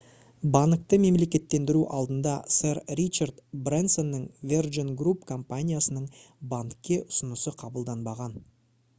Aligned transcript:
банкты 0.53 0.97
мемлекеттендіру 1.01 1.81
алдында 1.97 2.31
сэр 2.55 2.79
ричард 2.99 3.43
брэнсонның 3.67 4.23
virgin 4.53 4.89
group 5.01 5.27
компаниясының 5.33 6.07
банкке 6.55 6.97
ұсынысы 7.03 7.53
қабылданбаған 7.61 8.35